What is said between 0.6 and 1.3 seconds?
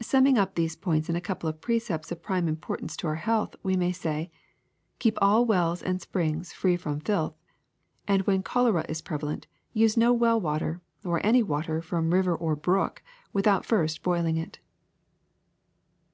points in a